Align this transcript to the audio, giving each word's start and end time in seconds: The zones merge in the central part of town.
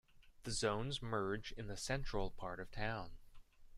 The 0.45 0.51
zones 0.51 1.03
merge 1.03 1.51
in 1.51 1.67
the 1.67 1.77
central 1.77 2.31
part 2.31 2.59
of 2.59 2.71
town. 2.71 3.19